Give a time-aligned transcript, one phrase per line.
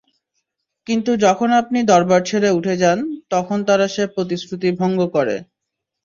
[0.87, 2.99] কিন্তু যখন আপনি দরবার ছেড়ে উঠে যান
[3.31, 5.35] তখন তারা সে প্রতিশ্রুতি ভঙ্গ করে।